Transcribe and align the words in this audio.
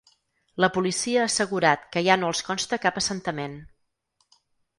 La 0.63 0.69
policia 0.77 1.19
ha 1.23 1.25
assegurat 1.31 1.83
que 1.97 2.03
ja 2.07 2.15
no 2.23 2.33
els 2.33 2.41
consta 2.49 2.81
cap 2.87 2.99
assentament. 3.03 3.55